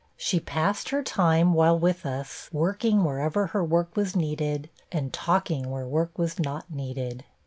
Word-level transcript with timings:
She 0.17 0.39
passed 0.39 0.89
her 0.89 1.03
time, 1.03 1.53
while 1.53 1.77
with 1.77 2.07
us, 2.07 2.49
working 2.51 3.03
wherever 3.03 3.45
her 3.45 3.63
work 3.63 3.95
was 3.95 4.15
needed, 4.15 4.67
and 4.91 5.13
talking 5.13 5.69
where 5.69 5.85
work 5.85 6.17
was 6.17 6.39
not 6.39 6.71
needed. 6.71 7.23